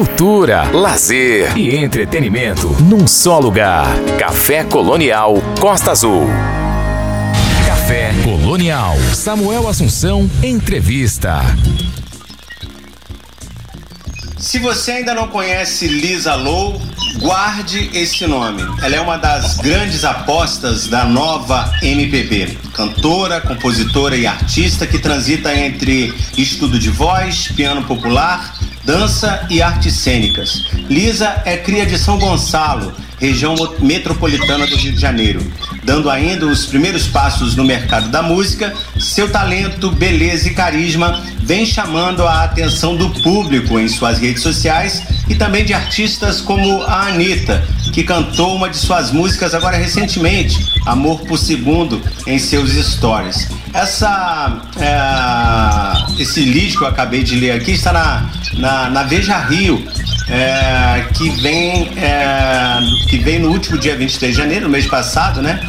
[0.00, 3.86] cultura, lazer e entretenimento num só lugar.
[4.18, 6.26] Café Colonial Costa Azul.
[7.66, 8.96] Café Colonial.
[9.12, 11.42] Samuel Assunção, entrevista.
[14.38, 16.80] Se você ainda não conhece Lisa Low,
[17.18, 18.62] guarde esse nome.
[18.82, 22.56] Ela é uma das grandes apostas da nova MPB.
[22.72, 28.54] Cantora, compositora e artista que transita entre estudo de voz, piano popular,
[28.90, 30.64] dança e artes cênicas.
[30.88, 35.40] Lisa é cria de São Gonçalo, região metropolitana do Rio de Janeiro.
[35.84, 41.64] Dando ainda os primeiros passos no mercado da música, seu talento, beleza e carisma vem
[41.64, 47.06] chamando a atenção do público em suas redes sociais e também de artistas como a
[47.06, 53.48] Anitta, que cantou uma de suas músicas agora recentemente, Amor por Segundo, em seus stories.
[53.72, 59.38] Essa, é, esse lead que eu acabei de ler aqui está na, na, na Veja
[59.38, 59.84] Rio,
[60.28, 62.78] é, que, vem, é,
[63.08, 65.60] que vem no último dia 23 de janeiro, mês passado, né?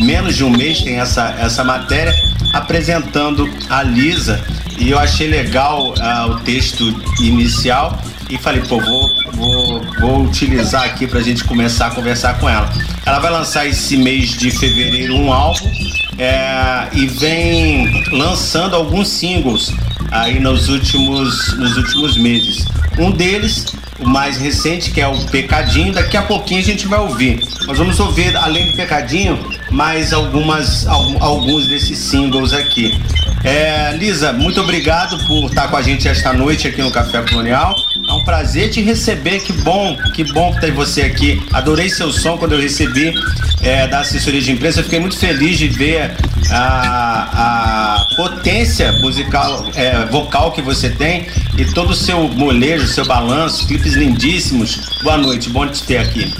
[0.00, 2.14] Menos de um mês tem essa, essa matéria
[2.52, 4.42] apresentando a Lisa
[4.78, 6.84] e eu achei legal uh, o texto
[7.20, 7.98] inicial
[8.28, 12.72] e falei, pô, vou, vou, vou utilizar aqui pra gente começar a conversar com ela.
[13.04, 15.70] Ela vai lançar esse mês de fevereiro um álbum
[16.18, 19.72] é, e vem lançando alguns singles
[20.10, 22.66] aí nos últimos, nos últimos meses.
[22.98, 23.66] Um deles,
[24.00, 27.40] o mais recente, que é o Pecadinho, daqui a pouquinho a gente vai ouvir.
[27.66, 29.38] Nós vamos ouvir, além do Pecadinho,
[29.70, 32.98] mais algumas, alguns desses singles aqui.
[33.44, 37.76] É, Lisa, muito obrigado por estar com a gente esta noite aqui no Café Colonial.
[38.08, 39.40] É um prazer te receber.
[39.40, 41.40] Que bom, que bom ter você aqui.
[41.52, 43.14] Adorei seu som quando eu recebi
[43.62, 44.80] é, da assessoria de imprensa.
[44.80, 46.16] Eu fiquei muito feliz de ver
[46.50, 53.04] a, a potência musical, é, vocal que você tem e todo o seu molejo, seu
[53.04, 54.80] balanço, clipes lindíssimos.
[55.02, 56.32] Boa noite, bom te ter aqui.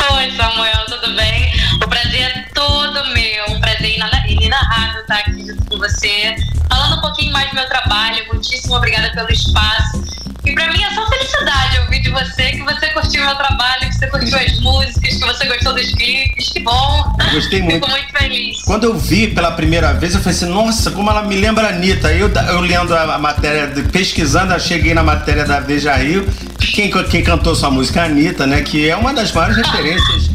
[0.00, 1.52] Oi, Samuel, tudo bem?
[1.82, 3.44] O prazer é todo meu.
[3.50, 6.36] Um prazer inenarrável estar aqui junto com você.
[6.68, 10.07] Falando um pouquinho mais do meu trabalho, muitíssimo obrigada pelo espaço.
[10.48, 13.80] E pra mim é só felicidade ouvir de você que você curtiu o meu trabalho,
[13.86, 16.48] que você curtiu as músicas, que você gostou dos clipes.
[16.48, 17.16] Que bom.
[17.32, 17.74] Gostei muito.
[17.74, 18.62] Fico muito feliz.
[18.62, 21.70] Quando eu vi pela primeira vez, eu falei assim, nossa, como ela me lembra a
[21.70, 22.10] Anitta.
[22.12, 26.26] Eu, eu lendo a matéria, pesquisando, eu cheguei na matéria da Veja Rio.
[26.58, 28.00] Quem, quem cantou sua música?
[28.00, 28.62] A Anitta, né?
[28.62, 30.30] Que é uma das maiores referências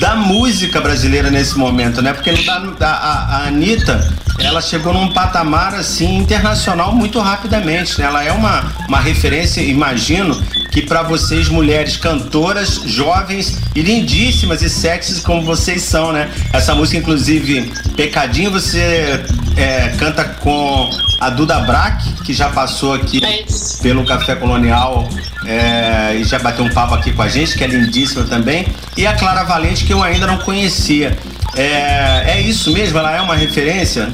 [0.00, 2.14] da música brasileira nesse momento, né?
[2.14, 8.06] Porque a, a, a Anitta, ela chegou num patamar assim internacional muito rapidamente, né?
[8.06, 14.70] Ela é uma, uma referência, imagino, que para vocês mulheres cantoras, jovens e lindíssimas e
[14.70, 16.30] sexys como vocês são, né?
[16.50, 19.22] Essa música, inclusive, Pecadinho, você
[19.54, 20.88] é, canta com
[21.20, 23.44] a Duda Brack, que já passou aqui é
[23.82, 25.06] pelo Café Colonial
[25.44, 28.66] é, e já bateu um papo aqui com a gente, que é lindíssima também,
[28.96, 31.18] e a Clara Valente, que eu ainda não conhecia.
[31.56, 32.96] É, é isso mesmo?
[33.00, 34.08] Ela é uma referência?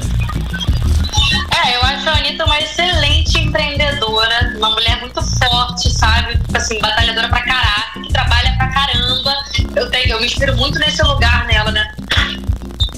[1.63, 6.35] É, eu acho a Anitta uma excelente empreendedora, uma mulher muito forte, sabe?
[6.35, 9.35] Tipo assim, batalhadora pra caraca, que trabalha pra caramba.
[9.75, 11.93] Eu, tenho, eu me inspiro muito nesse lugar nela, né?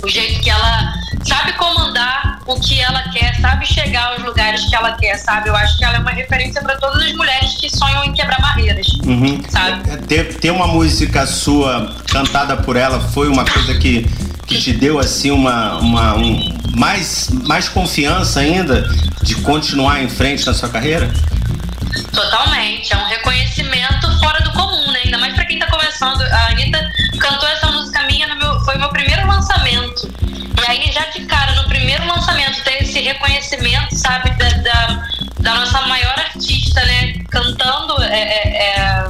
[0.02, 0.94] O jeito que ela
[1.26, 5.50] sabe comandar o que ela quer, sabe chegar aos lugares que ela quer, sabe?
[5.50, 8.40] Eu acho que ela é uma referência para todas as mulheres que sonham em quebrar
[8.40, 9.42] barreiras, uhum.
[9.50, 9.98] sabe?
[10.08, 14.04] Ter, ter uma música sua cantada por ela foi uma coisa que,
[14.48, 18.88] que te deu assim uma, uma um, mais, mais confiança ainda
[19.22, 21.12] de continuar em frente na sua carreira?
[22.14, 25.02] Totalmente, é um reconhecimento fora do comum, né?
[25.06, 26.22] Ainda mais para quem tá começando.
[26.22, 26.80] A Anitta
[27.20, 30.12] cantou essa música minha, no meu, foi meu primeiro lançamento.
[30.58, 35.08] E aí, já de cara, no primeiro lançamento, ter esse reconhecimento, sabe, da, da,
[35.40, 37.14] da nossa maior artista, né?
[37.30, 39.08] Cantando é, é, é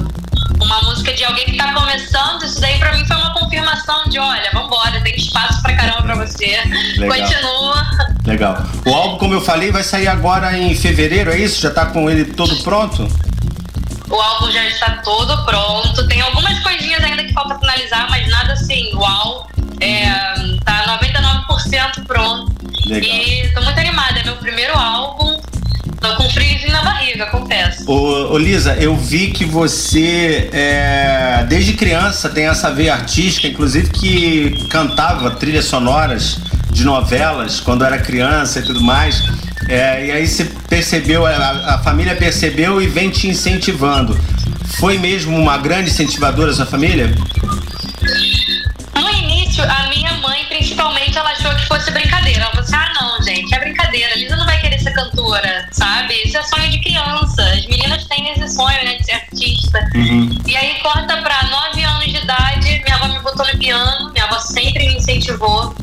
[0.60, 4.18] uma música de alguém que tá começando, isso daí pra mim foi uma confirmação de,
[4.18, 6.60] olha, vambora, tem espaço pra caramba pra você.
[6.96, 7.18] Legal.
[7.18, 7.86] Continua.
[8.26, 8.62] Legal.
[8.86, 11.60] O álbum, como eu falei, vai sair agora em fevereiro, é isso?
[11.60, 13.08] Já tá com ele todo pronto?
[14.08, 16.06] O álbum já está todo pronto.
[16.08, 19.48] Tem algumas coisinhas ainda que falta finalizar, mas nada assim, uau.
[19.80, 20.10] É,
[20.64, 22.52] tá 99% pronto.
[22.86, 23.10] Legal.
[23.10, 25.40] E tô muito animada, é meu primeiro álbum.
[26.00, 27.84] Tô com friozinho na barriga, confesso.
[27.86, 33.90] Ô, ô Lisa, eu vi que você, é, desde criança, tem essa veia artística, inclusive
[33.90, 36.38] que cantava trilhas sonoras
[36.70, 39.22] de novelas quando era criança e tudo mais.
[39.68, 44.18] É, e aí você percebeu, a, a, família percebeu e vem te incentivando.
[44.78, 47.14] Foi mesmo uma grande incentivadora sua família?
[48.94, 49.89] No início, a
[56.30, 57.42] Isso é sonho de criança.
[57.42, 59.80] As meninas têm esse sonho, né, de ser artista.
[59.96, 60.38] Uhum.
[60.46, 64.26] E aí corta pra nove anos de idade, minha avó me botou no piano, minha
[64.26, 65.74] avó sempre me incentivou.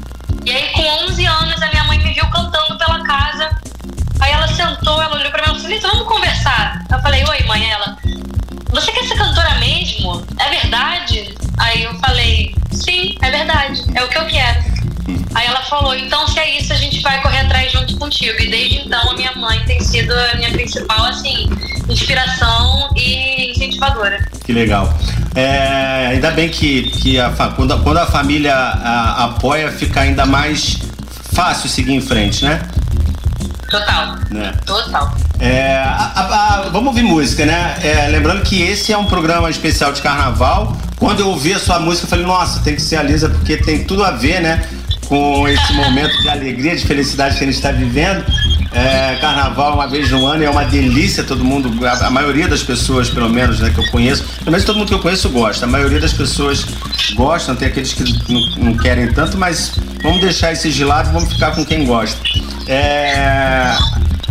[0.46, 3.62] E aí com 11 anos a minha mãe me viu cantando pela casa.
[4.22, 6.82] Aí ela sentou, ela olhou pra mim e falou, Lisa, vamos conversar.
[6.90, 7.98] Eu falei, oi mãe, ela,
[8.70, 10.26] você quer ser cantora mesmo?
[10.40, 11.36] É verdade?
[11.58, 14.77] Aí eu falei, sim, é verdade, é o que eu quero.
[15.38, 18.42] Aí ela falou, então se é isso, a gente vai correr atrás junto contigo.
[18.42, 21.48] E desde então a minha mãe tem sido a minha principal, assim,
[21.88, 24.28] inspiração e incentivadora.
[24.44, 24.92] Que legal.
[25.36, 30.80] É, ainda bem que, que a, quando, quando a família a, apoia, fica ainda mais
[31.34, 32.68] fácil seguir em frente, né?
[33.70, 34.16] Total.
[34.32, 34.54] Né?
[34.66, 35.16] Total.
[35.40, 37.78] É, a, a, vamos ouvir música, né?
[37.84, 40.76] É, lembrando que esse é um programa especial de carnaval.
[40.96, 43.58] Quando eu ouvi a sua música, eu falei, nossa, tem que ser a Lisa, porque
[43.58, 44.68] tem tudo a ver, né?
[45.08, 48.26] Com esse momento de alegria, de felicidade que gente está vivendo.
[48.74, 52.62] É, carnaval uma vez no ano é uma delícia, todo mundo, a, a, maioria das
[52.62, 55.66] pessoas, pelo menos, né, que eu conheço, pelo menos todo mundo que eu conheço gosta.
[55.66, 56.66] A maioria das pessoas
[57.16, 61.34] gostam, tem aqueles que não, não querem tanto, mas vamos deixar esses de lado vamos
[61.34, 62.20] ficar com quem gosta.
[62.68, 63.74] É,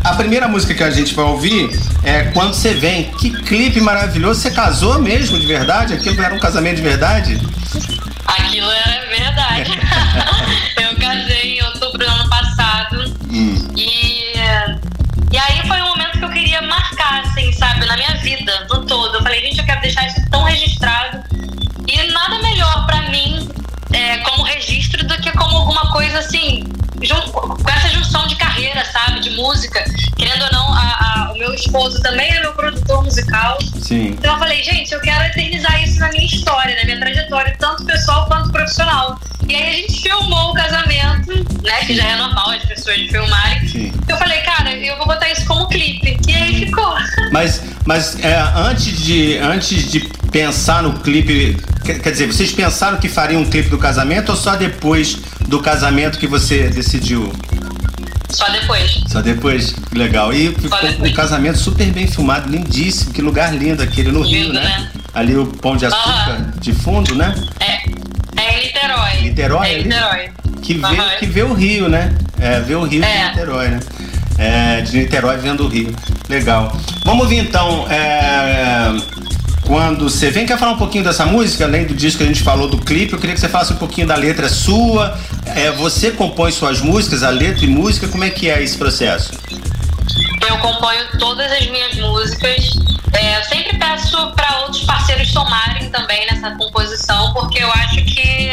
[0.05, 1.69] a primeira música que a gente vai ouvir
[2.05, 3.11] é Quando Você Vem.
[3.19, 4.40] Que clipe maravilhoso.
[4.40, 5.94] Você casou mesmo, de verdade?
[5.94, 7.40] Aquilo era um casamento de verdade?
[8.26, 9.70] Aquilo era verdade.
[10.81, 13.14] eu casei em outubro do ano passado.
[13.31, 13.69] Hum.
[13.76, 14.32] E,
[15.32, 18.87] e aí foi um momento que eu queria marcar, assim, sabe, na minha vida, no
[18.87, 19.17] todo.
[19.17, 21.23] Eu falei, gente, eu quero deixar isso tão registrado.
[21.87, 23.49] E nada melhor para mim
[23.93, 26.64] é, como registro do que como alguma coisa assim
[27.32, 29.20] com essa junção de carreira, sabe?
[29.20, 29.84] De música.
[30.16, 33.58] Querendo ou não, a, a, o meu esposo também é meu produtor musical.
[33.81, 34.08] Sim.
[34.08, 37.84] Então eu falei, gente, eu quero eternizar isso na minha história, na minha trajetória, tanto
[37.84, 39.19] pessoal quanto profissional.
[39.48, 41.32] E aí a gente filmou o casamento,
[41.62, 41.84] né?
[41.87, 43.69] Que já é normal as pessoas filmarem.
[43.69, 43.93] Sim.
[44.08, 46.19] Eu falei, cara, eu vou botar isso como clipe.
[46.26, 46.94] E aí ficou.
[47.31, 50.00] Mas, mas é, antes, de, antes de
[50.32, 54.37] pensar no clipe, quer, quer dizer, vocês pensaram que fariam um clipe do casamento ou
[54.37, 57.32] só depois do casamento que você decidiu?
[58.31, 59.00] Só depois.
[59.06, 59.75] Só depois?
[59.93, 60.32] Legal.
[60.32, 63.12] E ficou um casamento super bem filmado, lindíssimo.
[63.12, 64.62] Que lugar lindo aquele no lindo, Rio, né?
[64.62, 64.90] né?
[65.14, 66.60] Ali o Pão de Açúcar uhum.
[66.60, 67.34] de fundo, né?
[67.60, 67.87] É.
[68.96, 69.22] Niterói.
[69.22, 69.69] Niterói?
[69.69, 70.31] É Niterói.
[70.62, 71.19] Que vê, uhum.
[71.19, 72.14] que vê o Rio, né?
[72.40, 73.22] É, vê o Rio é.
[73.22, 73.81] de Niterói, né?
[74.38, 75.94] É, de Niterói vendo o Rio.
[76.28, 76.76] Legal.
[77.04, 77.87] Vamos ouvir então.
[77.90, 78.93] É,
[79.66, 82.43] quando você vem, quer falar um pouquinho dessa música, além do disco que a gente
[82.43, 85.19] falou do clipe, eu queria que você falasse um pouquinho da letra sua.
[85.44, 89.32] É, você compõe suas músicas, a letra e música, como é que é esse processo?
[90.48, 92.86] Eu componho todas as minhas músicas.
[93.17, 98.51] É, eu sempre peço para outros parceiros somarem também nessa composição, porque eu acho que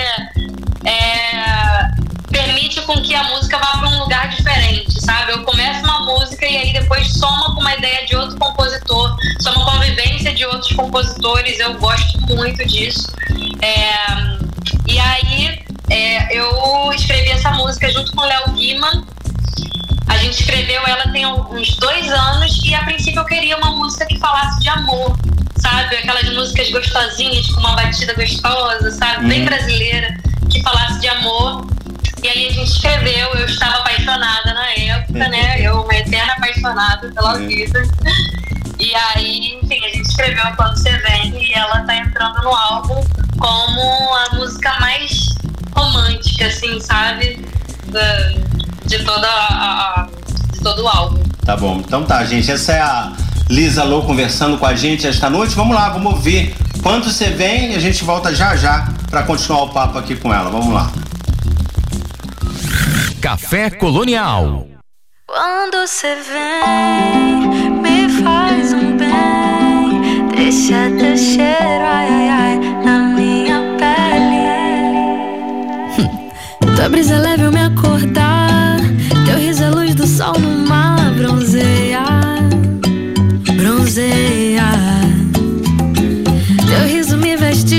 [0.86, 1.88] é,
[2.32, 5.34] permite com que a música vá para um lugar diferente, sabe?
[5.34, 9.66] Eu começo uma música e aí depois soma com uma ideia de outro compositor, soma
[9.66, 13.12] com a vivência de outros compositores, eu gosto muito disso.
[13.62, 13.94] É,
[14.88, 19.06] e aí é, eu escrevi essa música junto com o Léo Guiman.
[20.08, 24.06] A gente escreveu ela tem uns dois anos e a princípio eu queria uma música
[24.06, 25.18] que falasse de amor,
[25.58, 25.96] sabe?
[25.98, 29.28] Aquelas músicas gostosinhas, com uma batida gostosa, sabe?
[29.28, 29.46] Bem uhum.
[29.46, 30.16] brasileira,
[30.50, 31.68] que falasse de amor.
[32.22, 35.62] E aí a gente escreveu, eu estava apaixonada na época, né?
[35.62, 37.84] Eu, uma eterna apaixonada pela vida.
[38.80, 43.04] E aí, enfim, a gente escreveu Quando Você Vem e ela tá entrando no álbum
[43.38, 45.30] como a música mais
[45.76, 47.46] romântica, assim, sabe?
[48.86, 50.08] De, toda a,
[50.52, 51.24] de todo o álbum.
[51.46, 51.78] Tá bom.
[51.80, 52.52] Então tá, gente.
[52.52, 53.14] Essa é a
[53.50, 55.56] Lisa Lou conversando com a gente esta noite.
[55.56, 56.56] Vamos lá, vamos ouvir.
[56.82, 60.50] Quando você vem, a gente volta já já para continuar o papo aqui com ela.
[60.50, 60.92] Vamos lá.
[63.22, 64.68] Café Colonial.
[65.26, 73.62] Quando você vem, me faz um bem, deixa teu cheiro, ai, ai, ai, na minha
[73.80, 74.44] pele.
[75.98, 76.76] Hum.
[76.76, 77.48] Tua brisa leve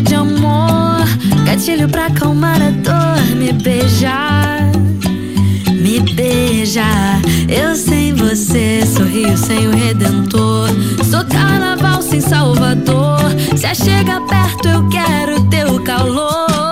[0.04, 1.04] de amor,
[1.44, 4.64] gatilho pra acalmar a dor, me beijar
[5.84, 6.82] me beija.
[7.46, 10.70] Eu sem você, sorrio sem o redentor.
[11.04, 13.20] Sou carnaval sem Salvador.
[13.54, 16.63] Se chega perto, eu quero teu calor.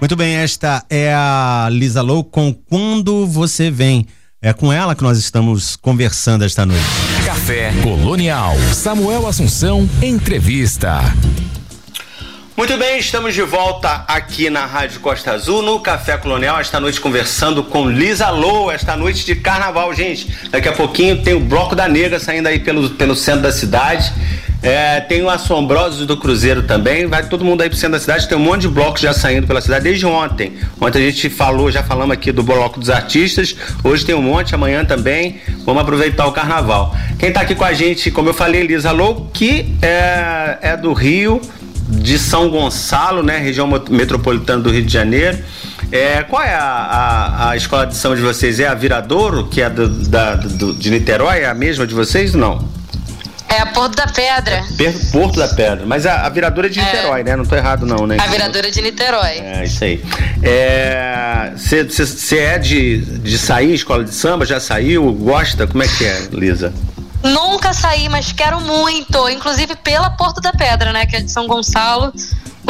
[0.00, 4.06] Muito bem, esta é a Lisa Lou com Quando Você Vem.
[4.40, 6.82] É com ela que nós estamos conversando esta noite.
[7.26, 8.56] Café Colonial.
[8.72, 11.02] Samuel Assunção, entrevista.
[12.56, 16.98] Muito bem, estamos de volta aqui na Rádio Costa Azul, no Café Colonial, esta noite
[16.98, 20.34] conversando com Lisa Lou, esta noite de carnaval, gente.
[20.50, 24.10] Daqui a pouquinho tem o Bloco da Negra saindo aí pelo, pelo centro da cidade.
[24.62, 27.06] É, tem o Assombrosos do Cruzeiro também.
[27.06, 28.28] Vai todo mundo aí pro centro da cidade.
[28.28, 30.52] Tem um monte de blocos já saindo pela cidade desde ontem.
[30.80, 33.56] Ontem a gente falou, já falamos aqui do Bloco dos Artistas.
[33.82, 35.40] Hoje tem um monte, amanhã também.
[35.64, 36.94] Vamos aproveitar o carnaval.
[37.18, 40.92] Quem tá aqui com a gente, como eu falei, Lisa Lou, que é, é do
[40.92, 41.40] Rio
[41.88, 45.38] de São Gonçalo, né, região metropolitana do Rio de Janeiro.
[45.90, 48.60] É, qual é a, a, a, escola de samba de vocês?
[48.60, 51.40] É a Viradouro, que é do, da, do, de Niterói?
[51.40, 52.79] É a mesma de vocês não?
[53.50, 54.64] É a Porto da Pedra.
[54.78, 55.84] É, Porto da Pedra.
[55.84, 56.84] Mas a, a Viradouro é de é.
[56.84, 57.34] Niterói, né?
[57.34, 58.16] Não tô errado não, né?
[58.20, 59.38] A Viradouro é de Niterói.
[59.38, 60.02] É, isso aí.
[61.56, 64.46] Você é, é de, de sair escola de samba?
[64.46, 65.12] Já saiu?
[65.12, 65.66] Gosta?
[65.66, 66.72] Como é que é, Lisa?
[67.22, 69.28] Nunca saí, mas quero muito.
[69.28, 71.04] Inclusive pela Porto da Pedra, né?
[71.04, 72.12] Que é de São Gonçalo.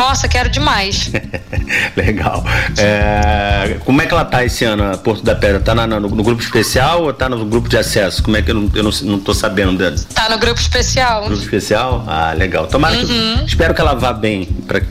[0.01, 1.13] Nossa, quero demais.
[1.95, 2.43] Legal.
[2.79, 5.61] É, como é que ela tá esse ano, a Porto da Pedra?
[5.61, 8.23] Tá na, no, no, grupo especial ou tá no grupo de acesso?
[8.23, 9.95] Como é que eu não, eu não, não tô sabendo dela?
[10.15, 11.27] Tá no grupo especial.
[11.27, 12.03] Grupo especial?
[12.09, 12.67] Ah, legal.
[12.67, 13.07] Tomara uhum.
[13.07, 13.45] que.
[13.45, 14.49] Espero que ela vá bem,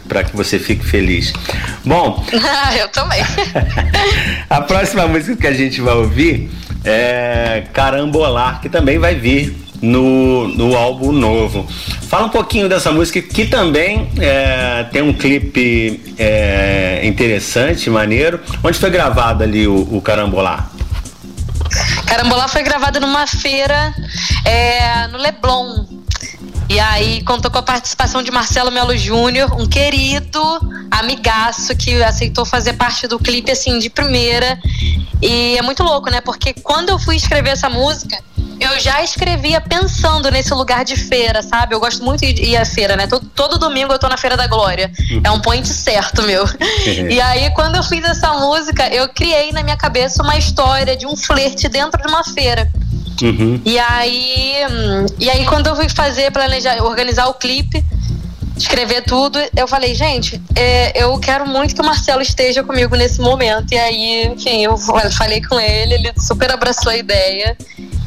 [0.08, 1.34] para que você fique feliz.
[1.84, 2.24] Bom.
[2.80, 3.24] eu também.
[4.48, 6.51] a próxima música que a gente vai ouvir
[6.84, 11.68] é, Carambolar, que também vai vir no, no álbum novo.
[12.10, 18.40] Fala um pouquinho dessa música que também é, tem um clipe é, interessante, maneiro.
[18.64, 20.70] Onde foi gravado ali o, o Carambolar?
[22.06, 23.94] Carambolar foi gravado numa feira
[24.46, 25.86] é, no Leblon.
[26.70, 30.40] E aí contou com a participação de Marcelo Melo Júnior, um querido
[30.92, 34.60] amigaço que aceitou fazer parte do clipe assim de primeira.
[35.20, 36.22] E é muito louco, né?
[36.22, 38.18] Porque quando eu fui escrever essa música,
[38.60, 41.74] eu já escrevia pensando nesse lugar de feira, sabe?
[41.74, 43.08] Eu gosto muito de ir à feira, né?
[43.08, 44.92] Todo, todo domingo eu tô na Feira da Glória.
[45.12, 45.22] Uhum.
[45.24, 46.46] É um point certo, meu.
[47.10, 51.06] e aí, quando eu fiz essa música, eu criei na minha cabeça uma história de
[51.06, 52.70] um flerte dentro de uma feira.
[53.22, 53.62] Uhum.
[53.66, 57.84] E aí, hum, e aí quando eu fui fazer, planejar, organizar o clipe,
[58.56, 63.20] escrever tudo, eu falei, gente, é, eu quero muito que o Marcelo esteja comigo nesse
[63.20, 63.74] momento.
[63.74, 67.58] E aí, enfim, eu falei com ele, ele super abraçou a ideia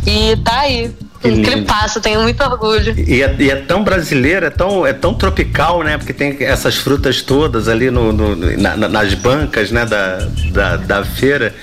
[0.06, 0.90] e tá aí.
[1.22, 2.94] Que passa, tenho muito orgulho.
[2.98, 5.96] E é, e é, tão brasileiro, é tão, é tão tropical, né?
[5.96, 9.86] Porque tem essas frutas todas ali no, no na, nas bancas né?
[9.86, 11.54] da, da, da feira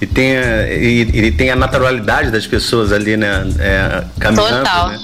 [0.00, 3.44] e tem, a, e, e, tem a naturalidade das pessoas ali, né?
[3.58, 4.58] É, caminhando.
[4.58, 4.90] Total.
[4.90, 4.98] Né?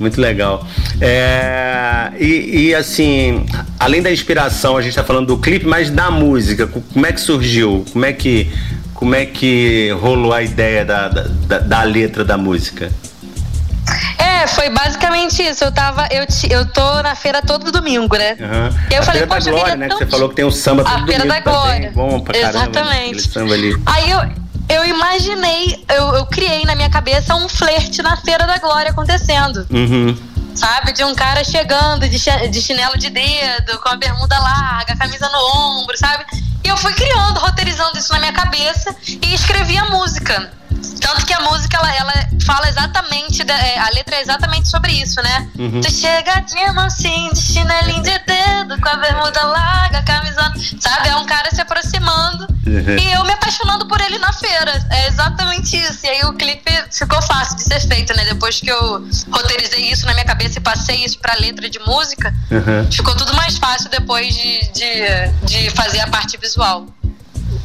[0.00, 0.66] Muito legal.
[1.00, 3.44] É, e, e, assim,
[3.78, 7.20] além da inspiração, a gente está falando do clipe, mas da música, como é que
[7.20, 7.84] surgiu?
[7.92, 8.50] Como é que,
[9.00, 12.92] como é que rolou a ideia da, da, da letra da música?
[14.18, 15.64] É, foi basicamente isso.
[15.64, 16.06] Eu tava.
[16.10, 18.36] Eu, eu tô na feira todo domingo, né?
[18.38, 18.78] Uhum.
[18.90, 19.88] Eu a falei, feira da Glória, né?
[19.88, 19.98] Tão...
[19.98, 21.92] Que você falou que tem um samba todo A feira da Glória.
[21.94, 23.38] Bom pra caramba, Exatamente.
[23.38, 23.82] Ali.
[23.86, 24.20] Aí eu,
[24.68, 29.66] eu imaginei, eu, eu criei na minha cabeça um flerte na Feira da Glória acontecendo.
[29.70, 30.14] Uhum.
[30.54, 30.92] Sabe?
[30.92, 32.18] De um cara chegando de,
[32.50, 36.26] de chinelo de dedo, com a bermuda larga, a camisa no ombro, sabe?
[36.70, 40.52] Eu fui criando, roteirizando isso na minha cabeça e escrevi a música.
[41.00, 42.12] Tanto que a música, ela, ela
[42.44, 45.48] fala exatamente, é, a letra é exatamente sobre isso, né?
[45.58, 45.80] Uhum.
[45.80, 50.40] Tu chega de mansinho, de chinelinho de dedo, com a bermuda larga, camisa.
[50.80, 51.08] Sabe?
[51.08, 52.98] É um cara se aproximando uhum.
[52.98, 54.86] e eu me apaixonando por ele na feira.
[54.90, 56.06] É exatamente isso.
[56.06, 58.24] E aí o clipe ficou fácil de ser feito, né?
[58.24, 62.34] Depois que eu roteirizei isso na minha cabeça e passei isso pra letra de música,
[62.50, 62.90] uhum.
[62.90, 66.86] ficou tudo mais fácil depois de, de, de fazer a parte visual.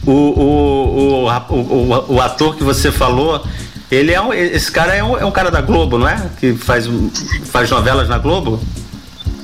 [0.06, 3.44] O, o, o, o, o ator que você falou,
[3.92, 6.30] ele é um, esse cara é um, é um cara da Globo, não é?
[6.40, 6.88] Que faz,
[7.46, 8.60] faz novelas na Globo?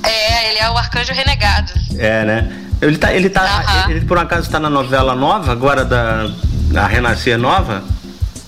[0.04, 1.72] É, ele é o Arcanjo Renegado.
[1.98, 2.58] É, né?
[2.82, 6.28] Ele tá, ele tá, ele, ele por acaso está na novela nova agora da
[6.76, 7.84] a Renascer Nova?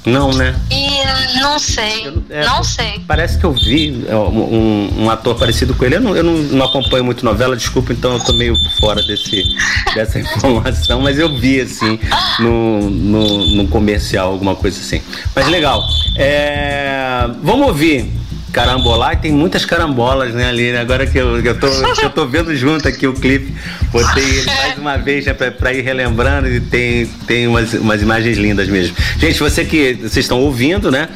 [0.05, 0.55] Não, né?
[0.69, 2.07] E não sei.
[2.07, 3.01] Eu, é, não sei.
[3.07, 5.95] Parece que eu vi é, um, um, ator parecido com ele.
[5.95, 9.43] Eu, não, eu não, não, acompanho muito novela, desculpa, então eu tô meio fora desse,
[9.95, 12.00] dessa informação, mas eu vi assim
[12.39, 15.01] no, no, no comercial, alguma coisa assim.
[15.36, 15.81] Mas legal.
[16.17, 18.22] É, vamos ouvir
[18.53, 20.79] carambolar e tem muitas carambolas, né, ali, né?
[20.79, 23.51] Agora que eu, eu, tô, eu tô vendo junto aqui o clipe,
[23.91, 28.38] botei ele mais uma vez né, pra, ir relembrando e tem, tem umas, umas imagens
[28.38, 28.95] lindas mesmo.
[29.17, 31.10] Gente, você que vocês estão ouvindo, né?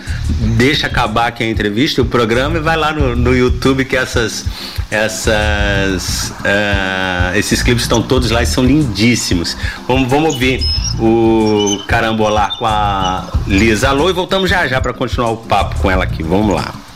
[0.57, 4.43] Deixa acabar aqui a entrevista, o programa e vai lá no, no YouTube que essas,
[4.89, 9.55] essas, uh, esses clipes estão todos lá e são lindíssimos.
[9.87, 10.65] Vamos, vamos ouvir
[10.99, 15.91] o Carambolar com a Lisa Alô e voltamos já já para continuar o papo com
[15.91, 16.23] ela aqui.
[16.23, 16.86] Vamos lá.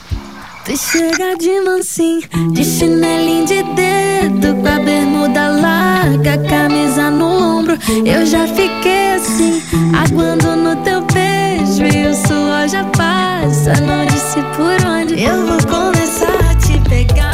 [0.72, 2.22] Tu chega de mansinho,
[2.54, 7.78] de chinelinho de dedo, com a bermuda larga, camisa no ombro.
[8.06, 9.62] Eu já fiquei assim,
[9.94, 13.82] aguando no teu beijo e o suor já passa.
[13.82, 17.31] Não disse por onde eu vou começar a te pegar,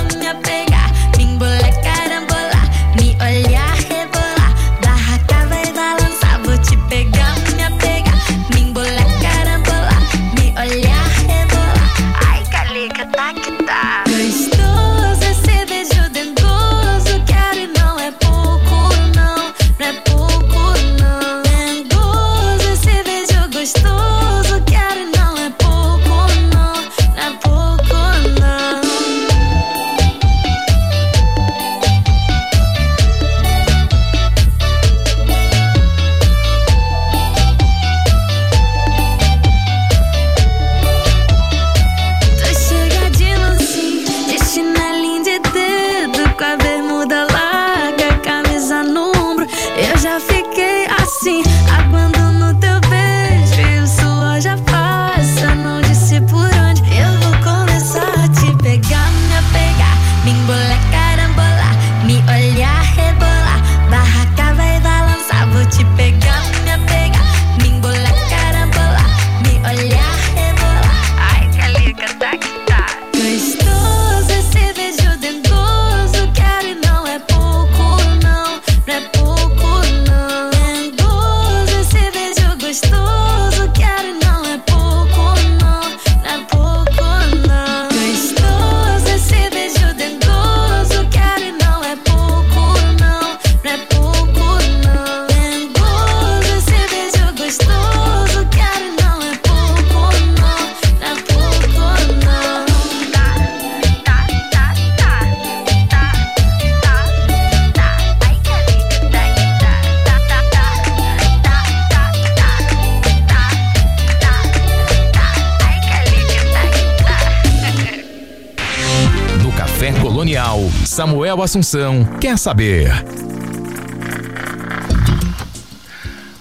[121.27, 122.89] Samuel Assunção quer saber.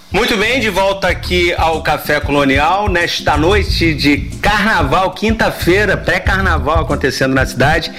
[0.09, 7.35] Muito bem, de volta aqui ao Café Colonial, nesta noite de carnaval, quinta-feira, pré-carnaval acontecendo
[7.35, 7.91] na cidade.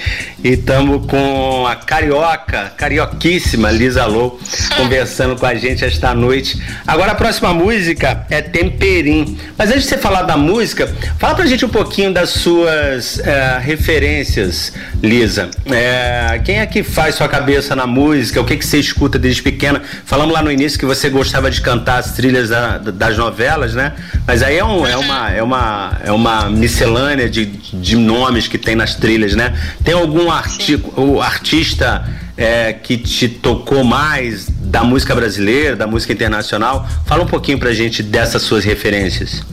[0.43, 4.39] E estamos com a carioca, carioquíssima Lisa Lou,
[4.75, 6.59] conversando com a gente esta noite.
[6.87, 9.37] Agora a próxima música é Temperim.
[9.59, 13.59] Mas antes de você falar da música, fala pra gente um pouquinho das suas eh,
[13.61, 14.71] referências,
[15.03, 15.49] Lisa.
[15.65, 18.39] Eh, quem é que faz sua cabeça na música?
[18.39, 19.81] O que, que você escuta desde pequena?
[20.05, 23.91] Falamos lá no início que você gostava de cantar as trilhas da- das novelas, né?
[24.25, 28.57] Mas aí é, um- é uma, é, uma, é uma miscelânea de, de nomes que
[28.57, 29.53] tem nas trilhas, né?
[29.83, 36.13] Tem algum arti o artista é, que te tocou mais da música brasileira, da música
[36.13, 36.87] internacional?
[37.05, 39.43] Fala um pouquinho pra gente dessas suas referências.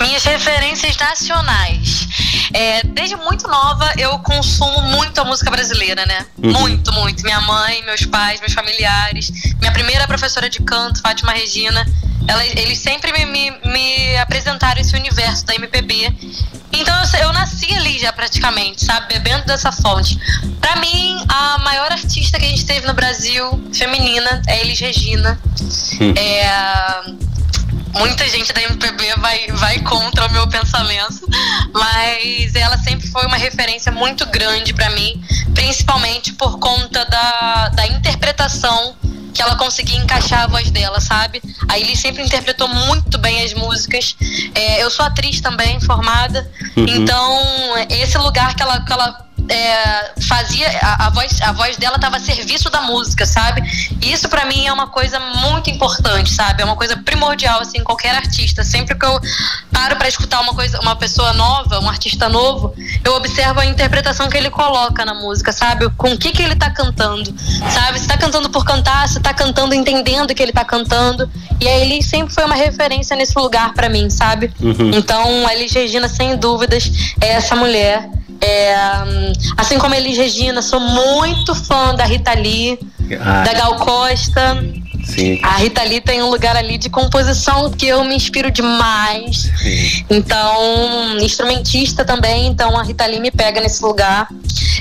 [0.00, 2.08] Minhas referências nacionais.
[2.52, 6.26] É, desde muito nova eu consumo muito a música brasileira, né?
[6.42, 6.52] Uhum.
[6.52, 7.22] Muito, muito.
[7.24, 9.30] Minha mãe, meus pais, meus familiares.
[9.60, 11.84] Minha primeira professora de canto, Fátima Regina.
[12.26, 16.10] ela- eles sempre me, me, me apresentaram esse universo da MPB.
[16.74, 19.14] Então eu, eu nasci ali já praticamente, sabe?
[19.14, 20.18] Bebendo dessa fonte.
[20.60, 25.38] Pra mim, a maior artista que a gente teve no Brasil, feminina, é Elis Regina.
[26.16, 27.24] É,
[27.98, 31.26] muita gente da MPB vai, vai contra o meu pensamento,
[31.72, 35.22] mas ela sempre foi uma referência muito grande pra mim,
[35.54, 38.96] principalmente por conta da, da interpretação
[39.34, 41.42] que ela conseguia encaixar a voz dela, sabe?
[41.68, 44.16] A Elis sempre interpretou muito bem as músicas.
[44.54, 46.86] É, eu sou atriz também, formada, Uhum.
[46.88, 47.42] então
[47.90, 52.16] esse lugar que ela, que ela é, fazia a, a voz a voz dela estava
[52.16, 53.62] a serviço da música sabe
[54.00, 57.82] e isso pra mim é uma coisa muito importante sabe é uma coisa primordial assim
[57.82, 59.20] qualquer artista sempre que eu
[59.74, 64.28] paro para escutar uma coisa, uma pessoa nova, um artista novo, eu observo a interpretação
[64.28, 65.90] que ele coloca na música, sabe?
[65.90, 67.34] Com o que que ele tá cantando,
[67.70, 67.98] sabe?
[67.98, 71.28] Se tá cantando por cantar, se tá cantando entendendo que ele tá cantando.
[71.60, 74.52] E a Elis sempre foi uma referência nesse lugar para mim, sabe?
[74.60, 74.90] Uhum.
[74.94, 78.08] Então, a Elis Regina, sem dúvidas, é essa mulher.
[78.40, 78.74] É,
[79.56, 82.78] assim como a Elis Regina, sou muito fã da Rita Lee,
[83.20, 83.42] ah.
[83.42, 84.62] da Gal Costa.
[85.04, 85.38] Sim.
[85.42, 89.50] A Rita Lee tem um lugar ali de composição que eu me inspiro demais.
[89.58, 90.04] Sim.
[90.10, 94.28] Então, instrumentista também, então a Rita Lee me pega nesse lugar.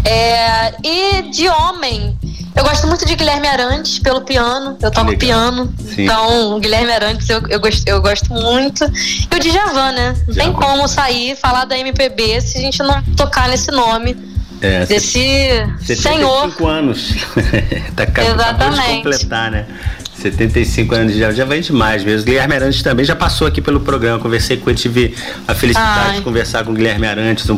[0.05, 2.17] É, e de homem,
[2.55, 4.77] eu gosto muito de Guilherme Arantes pelo piano.
[4.81, 5.73] Eu toco piano.
[5.79, 6.03] Sim.
[6.03, 8.83] Então, Guilherme Arantes eu, eu, gosto, eu gosto muito.
[8.85, 10.15] E o Djavan, né?
[10.27, 14.33] Não tem como sair e falar da MPB se a gente não tocar nesse nome.
[14.61, 16.49] É, desse senhor.
[16.65, 17.15] anos.
[17.97, 18.87] tá Exatamente.
[18.87, 19.65] de completar, né?
[20.15, 22.25] 75 anos já, já vem demais mesmo.
[22.25, 24.19] Guilherme Arantes também já passou aqui pelo programa.
[24.19, 26.15] Conversei com ele, tive a felicidade Ai.
[26.15, 27.57] de conversar com o Guilherme Arantes, um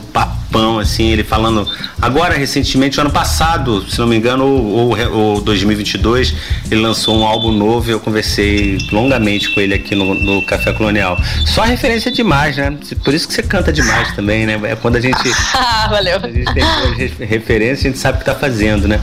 [0.56, 1.68] papão, assim, ele falando.
[2.02, 6.34] Agora, recentemente, ano passado, se não me engano, ou, ou 2022,
[6.72, 10.72] ele lançou um álbum novo e eu conversei longamente com ele aqui no, no Café
[10.72, 11.18] Colonial.
[11.46, 12.78] Só referência demais, né?
[13.04, 14.60] Por isso que você canta demais também, né?
[14.64, 15.16] É quando a gente.
[15.58, 16.20] Ah, valeu.
[16.24, 19.00] A gente tem referência, a gente sabe o que tá fazendo, né?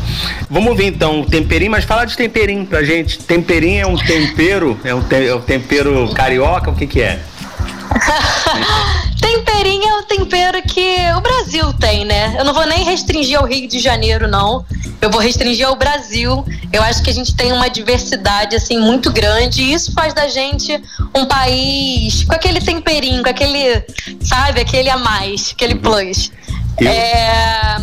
[0.51, 3.19] Vamos ver então o temperinho, mas fala de temperinho pra gente.
[3.19, 4.81] Temperinho temperinho é um tempero?
[4.85, 6.71] É um, te, é um tempero carioca?
[6.71, 7.21] O que que é?
[9.23, 12.35] temperinho é o tempero que o Brasil tem, né?
[12.37, 14.67] Eu não vou nem restringir ao Rio de Janeiro, não.
[15.01, 16.45] Eu vou restringir ao Brasil.
[16.73, 19.63] Eu acho que a gente tem uma diversidade, assim, muito grande.
[19.63, 20.83] E isso faz da gente
[21.15, 23.85] um país com aquele temperinho, com aquele,
[24.21, 26.31] sabe, aquele a mais, aquele plus.
[26.81, 27.77] É,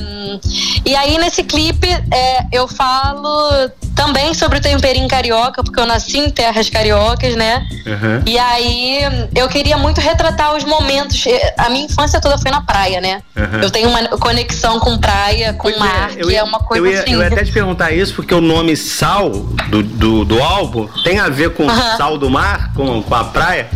[0.85, 6.17] e aí nesse clipe é, eu falo também sobre o temperinho carioca, porque eu nasci
[6.17, 7.67] em terras cariocas, né?
[7.85, 8.23] Uhum.
[8.25, 9.01] E aí
[9.35, 11.25] eu queria muito retratar os momentos.
[11.57, 13.21] A minha infância toda foi na praia, né?
[13.35, 13.61] Uhum.
[13.61, 16.59] Eu tenho uma conexão com praia, com pois é, mar, é, que ia, é uma
[16.59, 17.13] coisa eu ia, assim.
[17.13, 19.29] Eu ia até te perguntar isso, porque o nome Sal
[19.69, 21.97] do, do, do álbum tem a ver com uhum.
[21.97, 23.69] sal do mar, com, com a praia?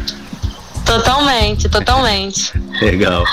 [0.85, 2.53] Totalmente, totalmente.
[2.81, 3.23] Legal.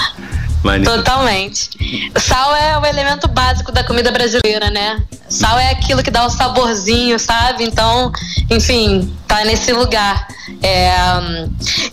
[0.84, 1.70] Totalmente.
[2.18, 5.02] Sal é o elemento básico da comida brasileira, né?
[5.28, 7.64] Sal é aquilo que dá o saborzinho, sabe?
[7.64, 8.12] Então,
[8.50, 10.28] enfim, tá nesse lugar.
[10.62, 10.92] É,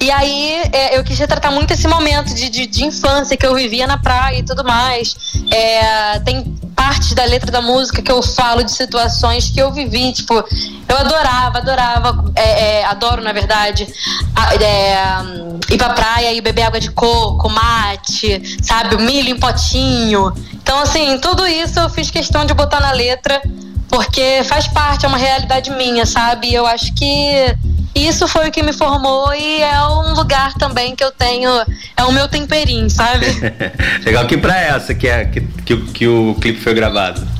[0.01, 3.55] e aí é, eu quis retratar muito esse momento de, de, de, infância que eu
[3.55, 5.15] vivia na praia e tudo mais.
[5.51, 6.43] É, tem
[6.75, 10.97] partes da letra da música que eu falo de situações que eu vivi, tipo, eu
[10.97, 13.87] adorava, adorava, é, é, adoro na verdade,
[14.59, 20.33] é, ir pra praia e beber água de coco, mate, sabe, o milho em potinho.
[20.53, 23.41] Então, assim, tudo isso eu fiz questão de botar na letra,
[23.89, 26.53] porque faz parte, é uma realidade minha, sabe?
[26.53, 27.55] Eu acho que
[27.95, 31.49] isso foi o que me formou e é um lugar também que eu tenho,
[31.95, 33.25] é o meu temperinho, sabe?
[34.05, 37.36] Legal, que praia é essa que, é, que, que, que o clipe foi gravado?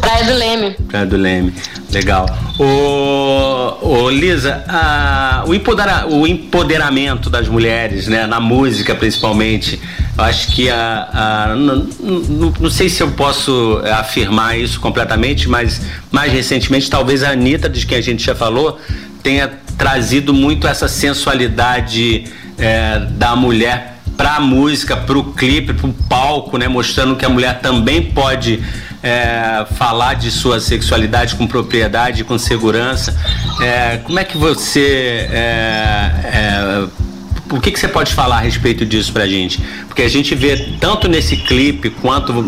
[0.00, 0.70] Praia do Leme.
[0.88, 1.54] Praia do Leme,
[1.92, 2.26] legal.
[2.58, 9.80] O, o Lisa, a, o, empodera, o empoderamento das mulheres, né, na música principalmente,
[10.16, 11.08] eu acho que a,
[11.50, 17.22] a não, não, não, sei se eu posso afirmar isso completamente, mas mais recentemente talvez
[17.22, 18.78] a Anitta, de quem a gente já falou,
[19.22, 22.24] tenha trazido muito essa sensualidade
[22.58, 26.68] é, da mulher para a música, para o clipe, para o palco, né?
[26.68, 28.62] Mostrando que a mulher também pode
[29.02, 33.18] é, falar de sua sexualidade com propriedade, com segurança.
[33.62, 36.86] É, como é que você é, é,
[37.50, 39.58] o que, que você pode falar a respeito disso pra gente?
[39.86, 42.42] Porque a gente vê tanto nesse clipe quanto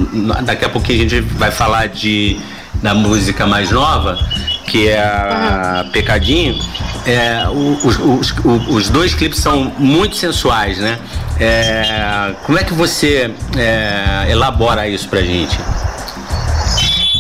[0.45, 2.39] daqui a pouquinho a gente vai falar de
[2.83, 4.19] da música mais nova,
[4.67, 5.87] que é a.
[5.93, 6.59] Pecadinho,
[7.07, 8.35] é, os, os,
[8.69, 10.99] os, dois clipes são muito sensuais, né?
[11.39, 15.59] É, como é que você é, elabora isso pra gente?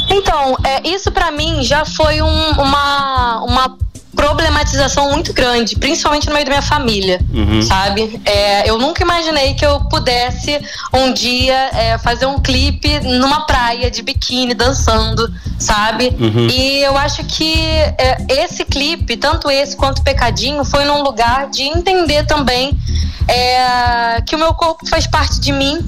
[0.08, 3.78] Então, é, isso para mim já foi um, uma, uma
[4.14, 7.62] problematização muito grande, principalmente no meio da minha família, uhum.
[7.62, 8.20] sabe?
[8.24, 10.60] É, eu nunca imaginei que eu pudesse
[10.92, 16.14] um dia é, fazer um clipe numa praia de biquíni dançando, sabe?
[16.20, 16.46] Uhum.
[16.48, 21.48] E eu acho que é, esse clipe, tanto esse quanto o Pecadinho, foi num lugar
[21.48, 22.78] de entender também
[23.26, 25.78] é, que o meu corpo faz parte de mim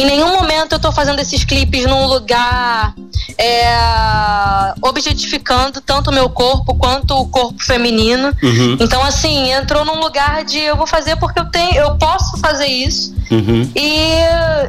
[0.00, 2.94] em nenhum momento eu tô fazendo esses clipes num lugar
[3.38, 8.34] é, objetificando tanto o meu corpo quanto o corpo feminino.
[8.42, 8.76] Uhum.
[8.80, 12.66] Então, assim, entrou num lugar de eu vou fazer porque eu tenho, eu posso fazer
[12.66, 13.14] isso.
[13.30, 13.70] Uhum.
[13.76, 14.00] E,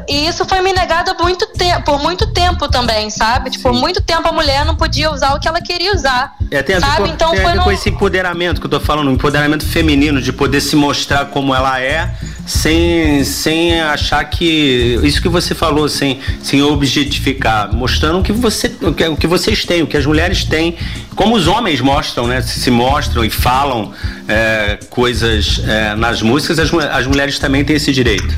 [0.08, 3.50] e, isso foi me negado por muito, tempo, por muito tempo também, sabe?
[3.50, 6.32] Tipo, por muito tempo a mulher não podia usar o que ela queria usar.
[6.50, 6.96] É, tem a sabe?
[6.96, 7.64] com, então, tem a ver no...
[7.64, 11.54] com esse empoderamento que eu tô falando, um empoderamento feminino, de poder se mostrar como
[11.54, 12.14] ela é
[12.46, 15.00] sem, sem achar que.
[15.02, 19.26] Isso que você falou, sem, sem objetificar, mostrando o que, você, o, que, o que
[19.26, 20.76] vocês têm, o que as mulheres têm,
[21.14, 22.42] como os homens mostram, né?
[22.42, 23.92] Se, se mostram e falam
[24.28, 28.34] é, coisas é, nas músicas, as, as mulheres também têm esse direito.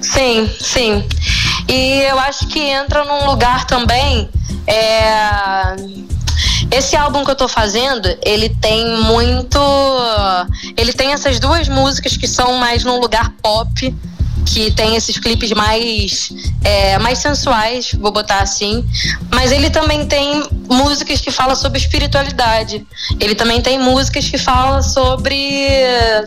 [0.00, 1.04] Sim, sim.
[1.68, 4.28] E eu acho que entra num lugar também.
[4.66, 5.76] É
[6.70, 9.58] esse álbum que eu tô fazendo, ele tem muito.
[10.76, 13.94] Ele tem essas duas músicas que são mais num lugar pop
[14.44, 18.84] que tem esses clipes mais, é, mais sensuais, vou botar assim.
[19.32, 22.86] Mas ele também tem músicas que falam sobre espiritualidade.
[23.20, 25.70] Ele também tem músicas que falam sobre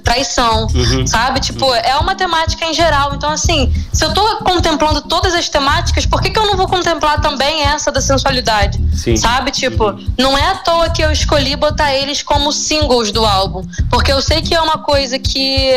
[0.04, 1.08] traição, uhum.
[1.08, 1.40] sabe?
[1.40, 3.14] Tipo, é uma temática em geral.
[3.16, 6.68] Então, assim, se eu tô contemplando todas as temáticas, por que, que eu não vou
[6.68, 8.80] contemplar também essa da sensualidade?
[8.94, 9.16] Sim.
[9.16, 9.52] Sabe?
[9.52, 10.08] Tipo, uhum.
[10.18, 13.66] não é à toa que eu escolhi botar eles como singles do álbum.
[13.90, 15.72] Porque eu sei que é uma coisa que,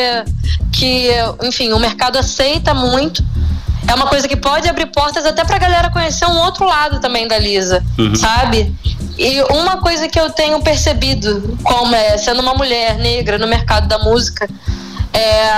[0.81, 1.11] que
[1.43, 3.23] enfim, o mercado aceita muito.
[3.87, 7.29] É uma coisa que pode abrir portas até pra galera conhecer um outro lado também
[7.29, 8.14] da Lisa, uhum.
[8.14, 8.75] sabe?
[9.19, 13.88] E uma coisa que eu tenho percebido, como é, sendo uma mulher negra no mercado
[13.88, 14.49] da música,
[15.12, 15.51] é,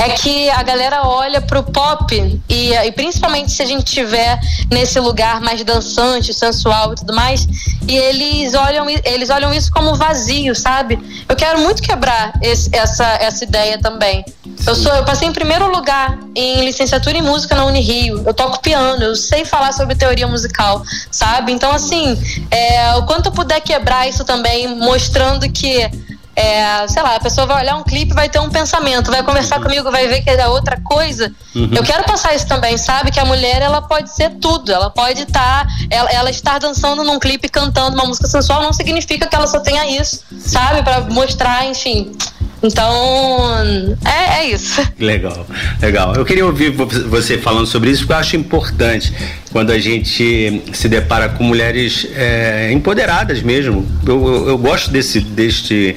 [0.00, 4.98] é que a galera olha pro pop e, e principalmente se a gente tiver nesse
[4.98, 7.46] lugar mais dançante, sensual e tudo mais,
[7.86, 10.98] e eles olham, eles olham isso como vazio, sabe?
[11.28, 14.24] Eu quero muito quebrar esse, essa, essa ideia também.
[14.66, 18.22] Eu, sou, eu passei em primeiro lugar em licenciatura em música na Unirio.
[18.26, 21.52] Eu toco piano, eu sei falar sobre teoria musical, sabe?
[21.52, 22.18] Então, assim,
[22.50, 25.90] é, o quanto eu puder quebrar isso também, mostrando que
[26.40, 29.58] é, sei lá, a pessoa vai olhar um clipe, vai ter um pensamento, vai conversar
[29.58, 29.64] uhum.
[29.64, 31.30] comigo, vai ver que é outra coisa.
[31.54, 31.70] Uhum.
[31.72, 33.10] Eu quero passar isso também, sabe?
[33.10, 37.04] Que a mulher ela pode ser tudo, ela pode estar, tá, ela, ela, estar dançando
[37.04, 40.82] num clipe, cantando uma música sensual, não significa que ela só tenha isso, sabe?
[40.82, 42.16] Para mostrar, enfim.
[42.62, 44.86] Então, é, é, isso.
[44.98, 45.46] Legal,
[45.80, 46.14] legal.
[46.14, 49.12] Eu queria ouvir você falando sobre isso, porque eu acho importante
[49.50, 53.86] quando a gente se depara com mulheres é, empoderadas mesmo.
[54.06, 55.96] Eu, eu, eu, gosto desse, deste,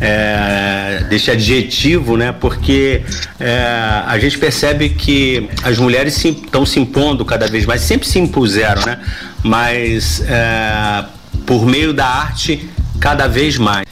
[0.00, 2.32] é, deste adjetivo, né?
[2.32, 3.02] Porque
[3.40, 8.06] é, a gente percebe que as mulheres estão se, se, impondo cada vez mais, sempre
[8.06, 9.00] se impuseram, né?
[9.42, 11.04] Mas é,
[11.44, 13.84] por meio da arte, cada vez mais.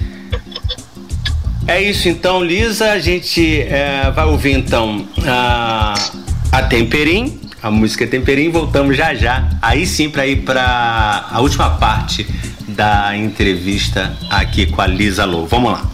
[1.66, 2.92] É isso então, Lisa.
[2.92, 5.94] A gente é, vai ouvir então a,
[6.50, 8.50] a Temperim, a música Temperim.
[8.50, 9.48] Voltamos já já.
[9.60, 12.26] Aí sim para ir para a última parte
[12.68, 15.46] da entrevista aqui com a Lisa Lou.
[15.46, 15.90] Vamos lá.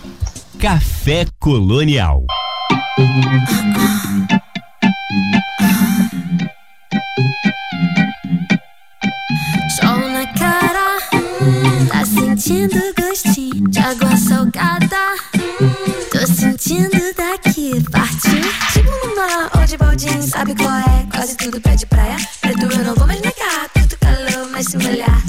[0.59, 2.25] Café Colonial.
[9.81, 10.99] Sol na cara,
[11.89, 15.28] tá sentindo gostinho de água salgada
[16.35, 21.07] sentindo daqui partir Tipo numa ou de baldinho, sabe qual é?
[21.11, 22.17] Quase tudo pé de praia.
[22.41, 23.69] Preto eu não vou mais negar.
[23.75, 25.23] Tudo calor, mas se molhar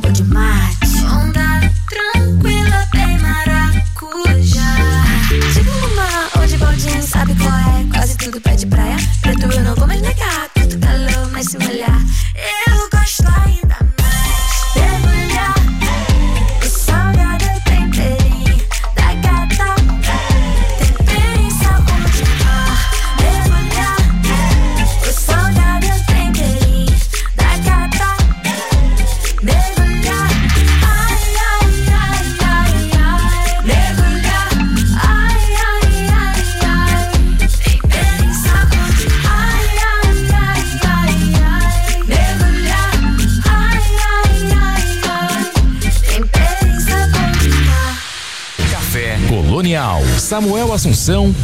[0.00, 0.79] com sabor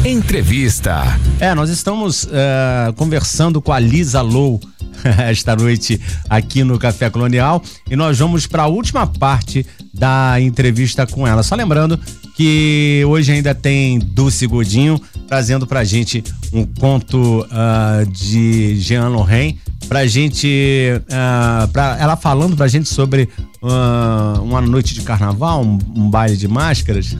[0.07, 1.19] entrevista.
[1.39, 4.59] É, nós estamos uh, conversando com a Lisa Lou
[5.03, 11.05] esta noite aqui no Café Colonial e nós vamos para a última parte da entrevista
[11.05, 11.43] com ela.
[11.43, 11.99] Só lembrando
[12.35, 19.59] que hoje ainda tem Dulce Godinho trazendo pra gente um conto uh, de Jean Lorrain
[19.87, 23.29] pra gente, uh, pra, ela falando pra gente sobre
[23.61, 27.15] uh, uma noite de carnaval, um, um baile de máscaras.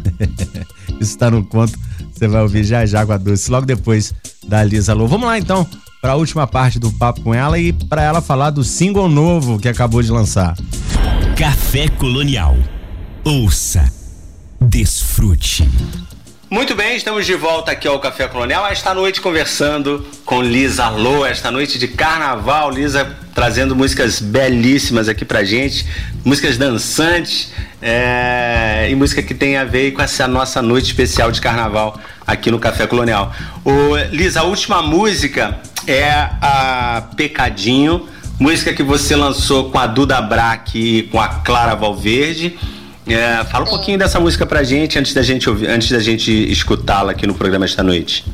[1.00, 1.78] Isso está no conto.
[2.14, 4.14] Você vai ouvir já já com a Dulce, logo depois
[4.48, 5.08] da Lisa Lou.
[5.08, 5.68] Vamos lá então
[6.02, 9.60] para a última parte do papo com ela e para ela falar do single novo
[9.60, 10.56] que acabou de lançar.
[11.36, 12.56] Café Colonial.
[13.24, 13.92] Ouça,
[14.60, 15.68] desfrute.
[16.50, 18.66] Muito bem, estamos de volta aqui ao Café Colonial.
[18.68, 22.72] Esta noite conversando com Lisa Lô, esta noite de carnaval.
[22.72, 25.86] Lisa trazendo músicas belíssimas aqui pra gente,
[26.24, 31.42] músicas dançantes é, e música que tem a ver com essa nossa noite especial de
[31.42, 33.36] carnaval aqui no Café Colonial.
[33.66, 38.08] O, Lisa, a última música é a Pecadinho,
[38.40, 42.58] música que você lançou com a Duda Braque e com a Clara Valverde.
[43.08, 46.32] É, fala um pouquinho dessa música pra gente antes da gente ouvir, antes da gente
[46.52, 48.26] escutá-la aqui no programa esta noite.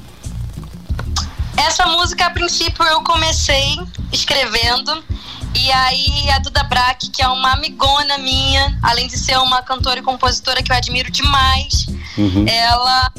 [1.55, 3.77] Essa música, a princípio, eu comecei
[4.11, 5.03] escrevendo.
[5.55, 9.99] E aí a Duda Braque, que é uma amigona minha, além de ser uma cantora
[9.99, 11.85] e compositora que eu admiro demais,
[12.17, 12.45] uhum.
[12.47, 13.11] ela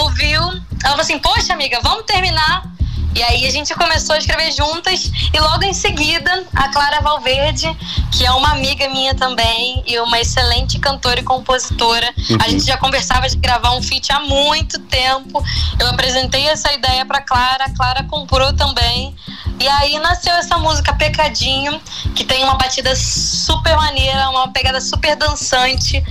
[0.00, 2.72] ouviu, ela falou assim, poxa amiga, vamos terminar
[3.14, 7.66] e aí a gente começou a escrever juntas e logo em seguida a Clara Valverde,
[8.10, 12.12] que é uma amiga minha também e uma excelente cantora e compositora.
[12.30, 12.38] Uhum.
[12.44, 15.42] A gente já conversava de gravar um feat há muito tempo.
[15.78, 19.14] Eu apresentei essa ideia para Clara, a Clara comprou também.
[19.60, 21.80] E aí nasceu essa música Pecadinho,
[22.14, 26.02] que tem uma batida super maneira, uma pegada super dançante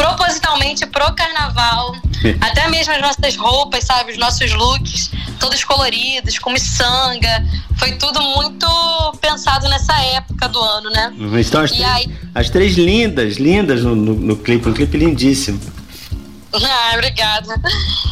[0.00, 1.94] propositalmente pro carnaval.
[2.40, 4.12] Até mesmo as nossas roupas, sabe?
[4.12, 7.44] Os nossos looks, todos coloridos, com miçanga.
[7.76, 8.66] Foi tudo muito
[9.20, 11.12] pensado nessa época do ano, né?
[11.38, 12.18] Estão as, três, aí...
[12.34, 15.60] as três lindas, lindas no, no, no clipe, um clipe lindíssimo.
[16.52, 17.54] Ah, obrigada.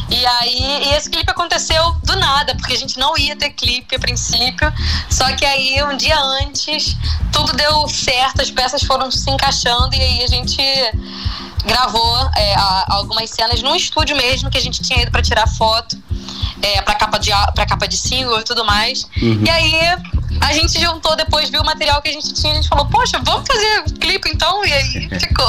[0.09, 3.95] E aí, e esse clipe aconteceu do nada, porque a gente não ia ter clipe
[3.95, 4.71] a princípio.
[5.09, 6.95] Só que aí, um dia antes,
[7.33, 10.61] tudo deu certo, as peças foram se encaixando e aí a gente
[11.65, 12.55] gravou é,
[12.87, 15.97] algumas cenas num estúdio mesmo que a gente tinha ido para tirar foto
[16.61, 19.07] é, para capa de para capa de single e tudo mais.
[19.21, 19.43] Uhum.
[19.45, 19.73] E aí
[20.41, 23.19] a gente juntou depois, viu o material que a gente tinha, a gente falou, poxa,
[23.23, 24.65] vamos fazer o clipe então?
[24.65, 25.47] E aí ficou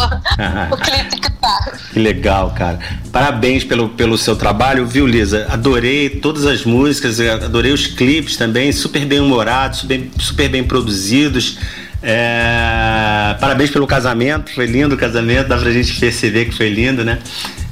[0.71, 1.73] o clipe que tá.
[1.93, 2.79] Que legal, cara.
[3.13, 5.47] Parabéns pelo, pelo seu trabalho, viu, Lisa?
[5.51, 11.59] Adorei todas as músicas, adorei os clipes também, super bem humorados, super, super bem produzidos.
[12.03, 13.37] É...
[13.39, 17.19] Parabéns pelo casamento, foi lindo o casamento, dá pra gente perceber que foi lindo, né?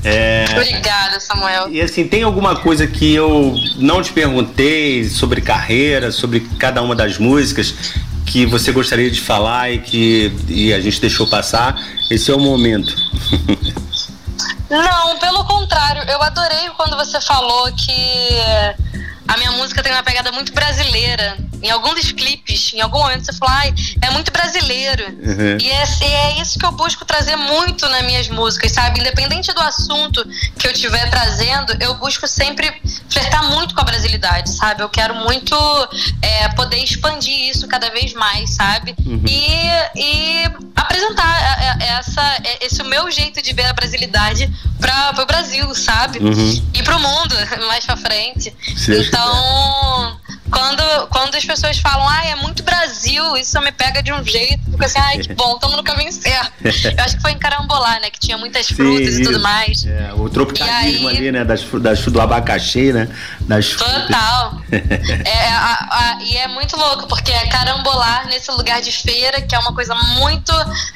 [0.04, 0.44] É...
[0.52, 1.68] Obrigada, Samuel.
[1.70, 6.94] E assim, tem alguma coisa que eu não te perguntei sobre carreira, sobre cada uma
[6.94, 7.74] das músicas
[8.26, 11.80] que você gostaria de falar e que e a gente deixou passar?
[12.10, 12.94] Esse é o momento.
[14.68, 18.38] Não, pelo contrário, eu adorei quando você falou que
[19.28, 21.36] a minha música tem uma pegada muito brasileira.
[21.62, 25.04] Em algum dos clipes, em algum momento, você fala, ai, é muito brasileiro.
[25.04, 25.58] Uhum.
[25.60, 29.00] E, é, é, isso que eu busco trazer muito nas minhas músicas, sabe?
[29.00, 30.24] Independente do assunto
[30.58, 32.72] que eu estiver trazendo, eu busco sempre
[33.10, 34.82] flertar muito com a brasilidade, sabe?
[34.82, 35.54] Eu quero muito
[36.22, 38.94] é, poder expandir isso cada vez mais, sabe?
[39.04, 39.22] Uhum.
[39.26, 40.44] E, e
[40.76, 41.38] apresentar
[41.80, 46.18] essa, esse meu jeito de ver a brasilidade para o Brasil, sabe?
[46.18, 46.62] Uhum.
[46.72, 47.34] E para o mundo
[47.66, 48.54] mais para frente.
[48.76, 49.00] Sim.
[49.00, 49.17] Então,
[50.50, 54.62] quando, quando as pessoas falam, ah, é muito Brasil, isso me pega de um jeito,
[54.70, 56.52] fico assim, ai, que bom, estamos no caminho certo.
[56.64, 59.84] Eu acho que foi em Carambolá, né, que tinha muitas frutas Sim, e tudo mais.
[59.86, 63.08] É, o tropicalismo aí, ali, né, das, das, do abacaxi, né,
[63.40, 64.37] das Total.
[64.70, 69.54] É, a, a, e é muito louco, porque é carambolar nesse lugar de feira, que
[69.54, 70.52] é uma coisa muito,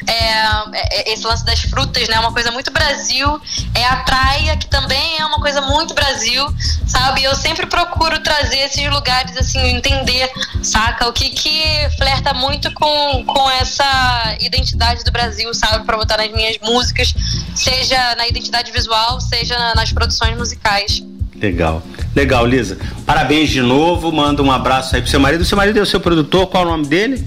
[0.06, 3.40] é, é, esse lance das frutas, né, uma coisa muito Brasil.
[3.74, 6.46] É a praia, que também é uma coisa muito Brasil,
[6.86, 7.24] sabe?
[7.24, 10.30] Eu sempre procuro trazer esses lugares assim, entender,
[10.62, 11.08] saca?
[11.08, 11.62] O que que
[11.96, 15.84] flerta muito com, com essa identidade do Brasil, sabe?
[15.84, 17.14] Pra botar nas minhas músicas,
[17.54, 21.02] seja na identidade visual, seja nas produções musicais.
[21.34, 21.82] Legal.
[22.14, 22.78] Legal, Lisa.
[23.06, 24.12] Parabéns de novo.
[24.12, 25.40] Manda um abraço aí pro seu marido.
[25.40, 27.26] O seu marido é o seu produtor, qual é o nome dele?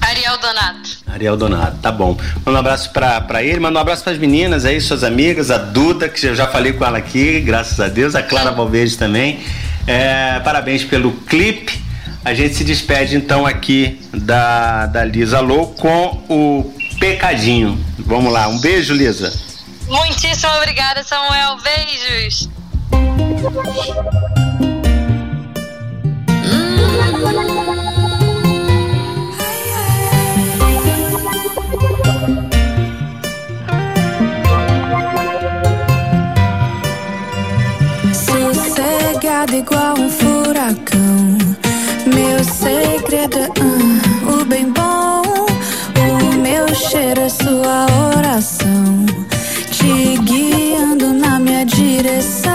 [0.00, 0.90] Ariel Donato.
[1.06, 2.16] Ariel Donato, tá bom.
[2.44, 5.58] Manda um abraço pra, pra ele, manda um abraço pras meninas aí, suas amigas, a
[5.58, 9.40] Duda, que eu já falei com ela aqui, graças a Deus, a Clara Valverde também.
[9.86, 11.82] É, parabéns pelo clipe.
[12.24, 17.82] A gente se despede então aqui da, da Lisa Lou com o Pecadinho.
[17.98, 19.32] Vamos lá, um beijo, Lisa.
[19.88, 21.56] Muitíssimo obrigada, Samuel.
[21.62, 22.48] Beijos.
[39.58, 41.36] Igual um furacão.
[42.14, 45.22] Meu segredo é uh, o bem bom.
[45.96, 47.86] O meu cheiro é sua
[48.16, 49.04] oração.
[49.72, 52.47] Te guiando na minha direção.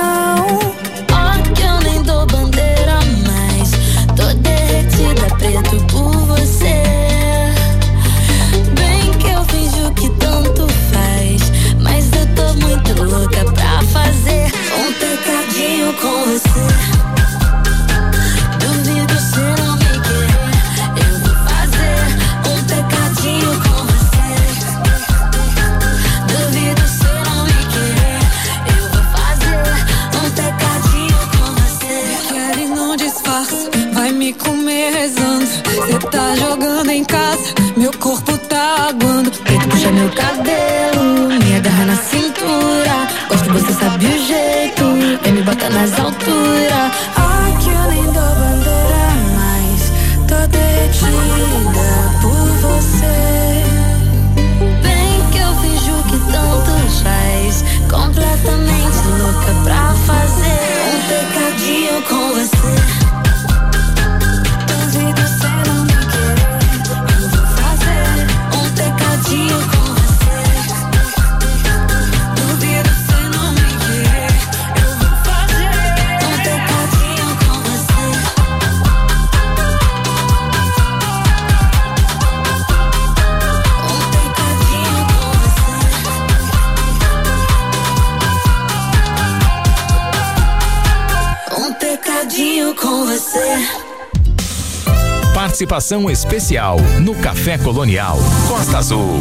[95.74, 99.19] Participação especial no Café Colonial Costa Azul.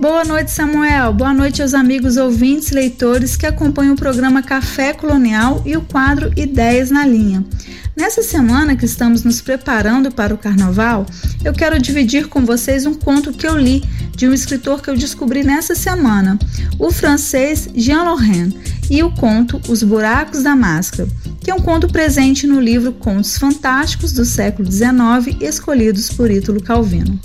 [0.00, 1.12] Boa noite, Samuel.
[1.12, 6.32] Boa noite aos amigos ouvintes, leitores que acompanham o programa Café Colonial e o quadro
[6.36, 7.44] Ideias na Linha.
[7.96, 11.04] Nessa semana que estamos nos preparando para o carnaval,
[11.44, 13.82] eu quero dividir com vocês um conto que eu li
[14.14, 16.38] de um escritor que eu descobri nessa semana,
[16.78, 18.54] o francês Jean Lorrain,
[18.90, 21.08] e o conto Os Buracos da Máscara,
[21.40, 26.62] que é um conto presente no livro Contos Fantásticos do século XIX, escolhidos por Ítalo
[26.62, 27.18] Calvino.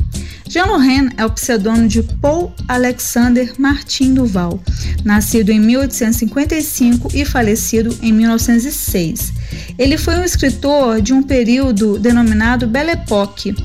[0.48, 4.62] Jean Lorrain é o pseudônimo de Paul Alexander Martin Duval,
[5.04, 9.34] nascido em 1855 e falecido em 1906.
[9.78, 13.56] Ele foi um escritor de um período denominado Belle Époque.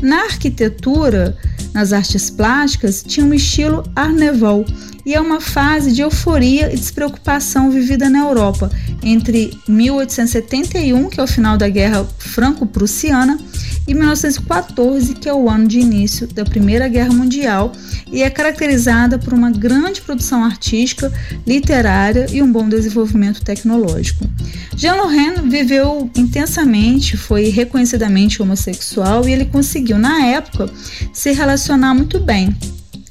[0.00, 1.36] Na arquitetura,
[1.74, 4.64] nas artes plásticas, tinha um estilo Art Nouveau
[5.08, 8.70] e é uma fase de euforia e despreocupação vivida na Europa
[9.02, 13.38] entre 1871, que é o final da Guerra Franco-Prussiana,
[13.86, 17.72] e 1914, que é o ano de início da Primeira Guerra Mundial,
[18.12, 21.10] e é caracterizada por uma grande produção artística,
[21.46, 24.26] literária e um bom desenvolvimento tecnológico.
[24.76, 30.70] Jean Lorrain viveu intensamente, foi reconhecidamente homossexual e ele conseguiu, na época,
[31.14, 32.54] se relacionar muito bem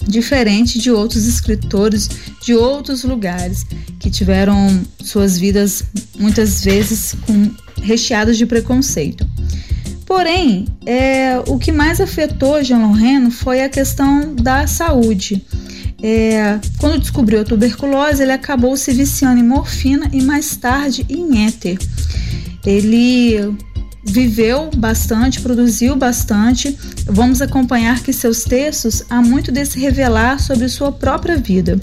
[0.07, 2.09] diferente de outros escritores
[2.41, 3.65] de outros lugares
[3.99, 5.83] que tiveram suas vidas
[6.17, 7.51] muitas vezes com,
[7.81, 9.27] recheadas de preconceito.
[10.05, 15.45] Porém, é, o que mais afetou Jean Lorraine foi a questão da saúde.
[16.01, 21.45] É, quando descobriu a tuberculose, ele acabou se viciando em morfina e mais tarde em
[21.45, 21.77] éter.
[22.65, 23.55] Ele
[24.07, 26.77] viveu bastante, produziu bastante.
[27.05, 31.77] Vamos acompanhar que seus textos há muito de se revelar sobre sua própria vida.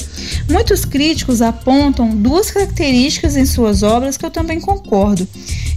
[0.51, 5.29] Muitos críticos apontam duas características em suas obras que eu também concordo,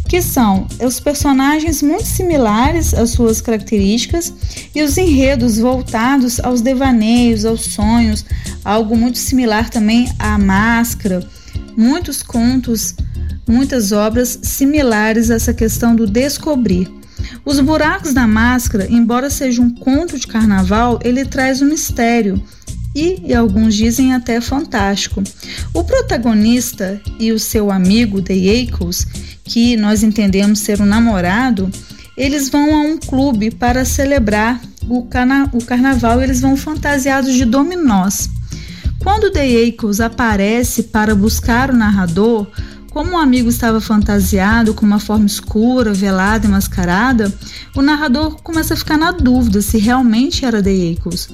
[0.07, 4.33] que são os personagens muito similares às suas características
[4.73, 8.25] e os enredos voltados aos devaneios, aos sonhos,
[8.63, 11.27] algo muito similar também à máscara,
[11.75, 12.95] muitos contos
[13.47, 16.91] muitas obras similares a essa questão do descobrir.
[17.45, 22.41] Os buracos da máscara, embora seja um conto de carnaval, ele traz um mistério
[22.93, 25.23] e, e, alguns dizem até fantástico.
[25.73, 29.05] O protagonista e o seu amigo The Ackles,
[29.43, 31.69] que nós entendemos ser um namorado,
[32.17, 37.45] eles vão a um clube para celebrar o, carna o carnaval, eles vão fantasiados de
[37.45, 38.29] dominós.
[38.99, 42.47] Quando The Ackles aparece para buscar o narrador,
[42.97, 47.31] como o amigo estava fantasiado com uma forma escura, velada e mascarada,
[47.75, 51.29] o narrador começa a ficar na dúvida se realmente era The Eagles.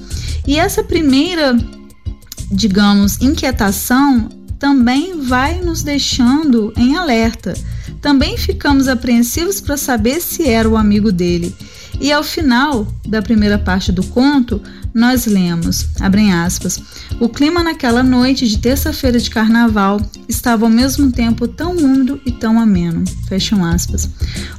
[0.46, 1.56] E essa primeira,
[2.50, 7.54] digamos, inquietação também vai nos deixando em alerta.
[7.98, 11.56] Também ficamos apreensivos para saber se era o amigo dele.
[11.98, 14.60] E ao final da primeira parte do conto,
[14.94, 16.80] nós lemos, abrem aspas,
[17.18, 22.30] o clima naquela noite de terça-feira de carnaval estava ao mesmo tempo tão úmido e
[22.30, 24.08] tão ameno, fecham aspas.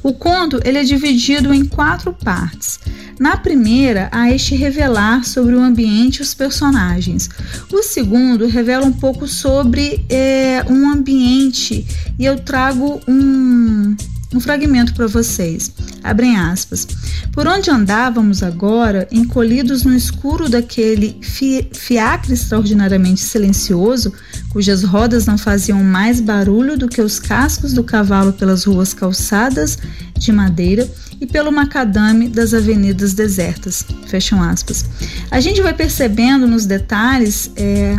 [0.04, 2.80] O conto ele é dividido em quatro partes.
[3.18, 7.30] Na primeira, há este revelar sobre o ambiente e os personagens.
[7.72, 11.88] O segundo revela um pouco sobre é, um ambiente
[12.20, 13.96] e eu trago um
[14.36, 15.72] um fragmento para vocês.
[16.04, 16.86] Abrem aspas.
[17.32, 24.12] Por onde andávamos agora, encolhidos no escuro daquele fi fiacre extraordinariamente silencioso,
[24.50, 29.78] cujas rodas não faziam mais barulho do que os cascos do cavalo pelas ruas calçadas
[30.18, 33.86] de madeira e pelo macadame das avenidas desertas.
[34.08, 34.86] Fecham aspas.
[35.32, 37.98] A gente vai percebendo nos detalhes, é,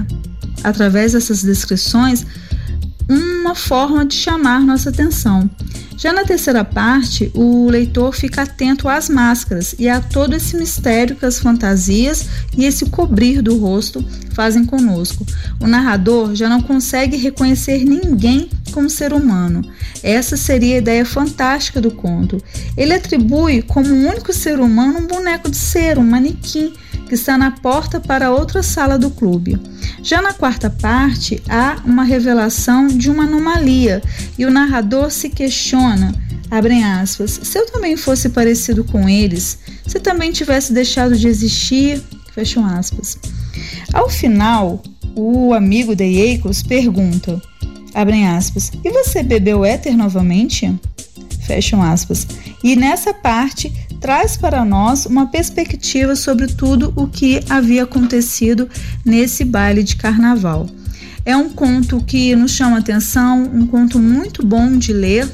[0.63, 2.27] através dessas descrições,
[3.09, 5.49] uma forma de chamar nossa atenção.
[5.97, 11.17] Já na terceira parte, o leitor fica atento às máscaras e a todo esse mistério
[11.17, 12.27] que as fantasias
[12.57, 14.05] e esse cobrir do rosto
[14.35, 15.25] fazem conosco.
[15.59, 19.63] O narrador já não consegue reconhecer ninguém como ser humano.
[20.03, 22.43] Essa seria a ideia fantástica do conto.
[22.77, 26.75] Ele atribui como único ser humano um boneco de cera, um manequim,
[27.07, 29.59] que está na porta para outra sala do clube.
[30.03, 34.03] Já na quarta parte, há uma revelação de uma anomalia
[34.39, 36.15] e o narrador se questiona,
[36.51, 42.03] abrem aspas, se eu também fosse parecido com eles, se também tivesse deixado de existir,
[42.33, 43.19] fecham aspas.
[43.93, 44.83] Ao final,
[45.15, 47.41] o amigo de Eikos pergunta,
[47.95, 50.73] abrem aspas, e você bebeu éter novamente?
[51.47, 52.27] Fecham aspas.
[52.63, 53.73] E nessa parte
[54.07, 58.69] traz para nós uma perspectiva sobre tudo o que havia acontecido
[59.05, 60.71] nesse baile de carnaval.
[61.25, 65.29] É um conto que nos chama atenção, um conto muito bom de ler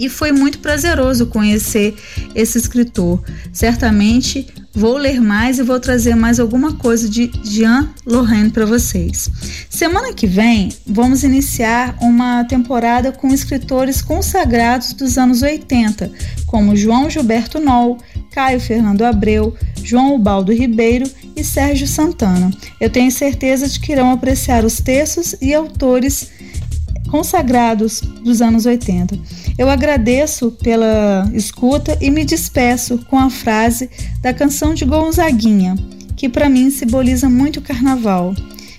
[0.00, 1.94] e foi muito prazeroso conhecer
[2.34, 3.22] esse escritor.
[3.52, 9.28] Certamente Vou ler mais e vou trazer mais alguma coisa de Jean Lorraine para vocês.
[9.68, 16.10] Semana que vem, vamos iniciar uma temporada com escritores consagrados dos anos 80,
[16.46, 17.98] como João Gilberto Noll,
[18.30, 19.54] Caio Fernando Abreu,
[19.84, 22.50] João Ubaldo Ribeiro e Sérgio Santana.
[22.80, 26.30] Eu tenho certeza de que irão apreciar os textos e autores
[27.12, 29.18] consagrados dos anos 80.
[29.58, 33.90] Eu agradeço pela escuta e me despeço com a frase
[34.22, 35.76] da canção de Gonzaguinha,
[36.16, 38.34] que para mim simboliza muito o carnaval,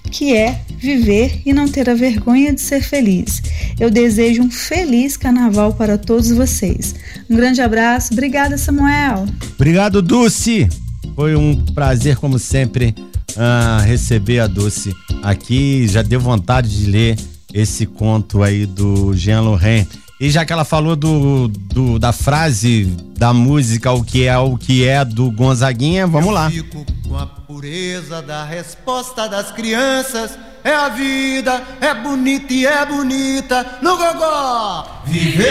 [0.09, 3.39] que é viver e não ter a vergonha de ser feliz.
[3.79, 6.95] Eu desejo um feliz carnaval para todos vocês.
[7.29, 8.13] Um grande abraço.
[8.13, 9.27] Obrigada, Samuel.
[9.53, 10.67] Obrigado, Dulce.
[11.15, 12.95] Foi um prazer, como sempre,
[13.37, 15.87] uh, receber a Dulce aqui.
[15.87, 19.87] Já deu vontade de ler esse conto aí do Jean Lorrain.
[20.19, 22.85] E já que ela falou do, do, da frase
[23.17, 26.49] da música O que é o que é do Gonzaguinha, vamos Eu lá.
[26.49, 30.37] Fico com a pureza da resposta das crianças.
[30.63, 35.03] É a vida, é bonita e é bonita no gogó.
[35.05, 35.43] Viver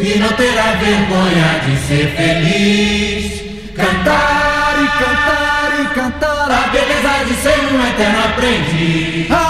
[0.00, 3.74] e não ter a vergonha de ser feliz.
[3.74, 9.49] Cantar e cantar e cantar a beleza de ser um eterno aprendiz.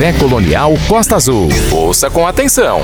[0.00, 1.50] Café Colonial Costa Azul.
[1.70, 2.80] Ouça com atenção.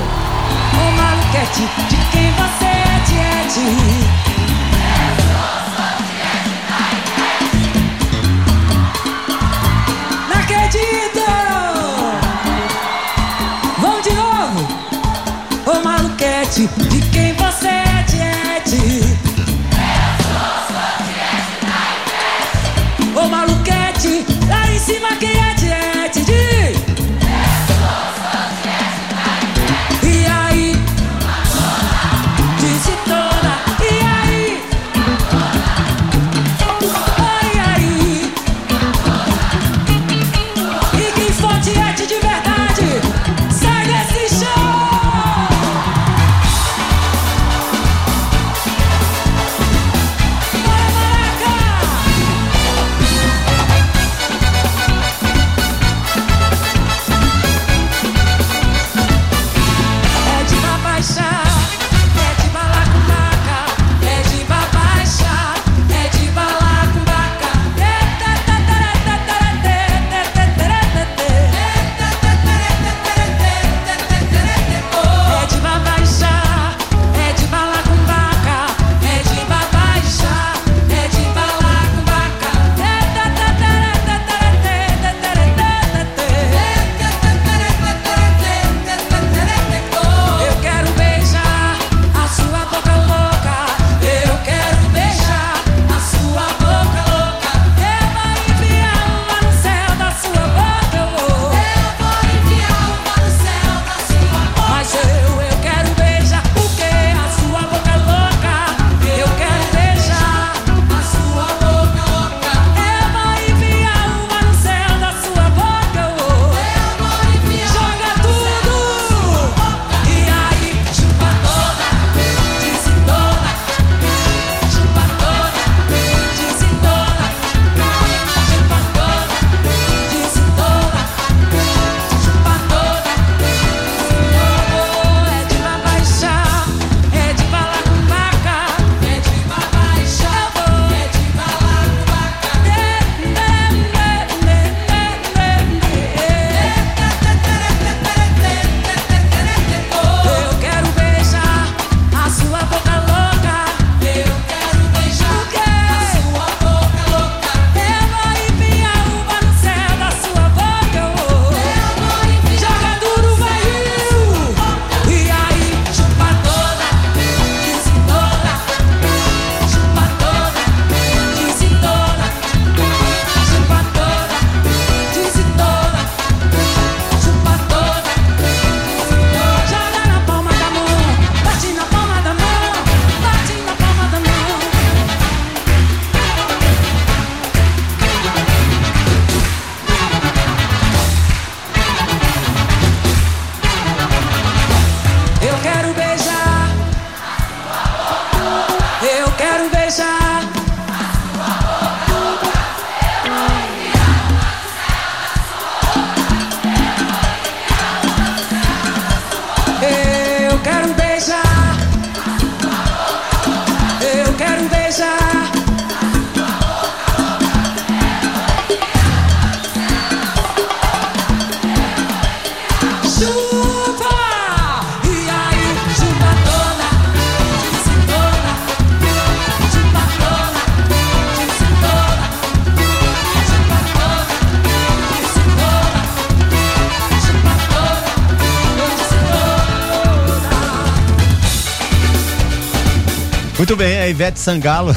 [244.47, 244.95] Sangalo,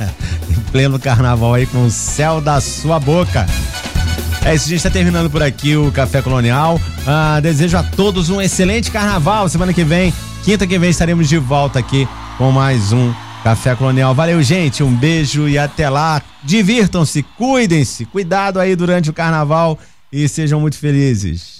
[0.50, 3.46] em pleno carnaval aí com o céu da sua boca.
[4.44, 6.78] É isso, a gente está terminando por aqui o Café Colonial.
[7.06, 9.48] Ah, desejo a todos um excelente carnaval.
[9.48, 10.12] Semana que vem,
[10.44, 13.10] quinta que vem, estaremos de volta aqui com mais um
[13.42, 14.14] Café Colonial.
[14.14, 14.82] Valeu, gente.
[14.82, 16.20] Um beijo e até lá.
[16.44, 18.04] Divirtam-se, cuidem-se.
[18.04, 19.78] Cuidado aí durante o carnaval
[20.12, 21.59] e sejam muito felizes.